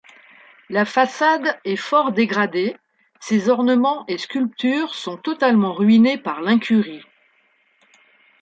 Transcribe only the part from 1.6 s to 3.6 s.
est fort dégradée, ses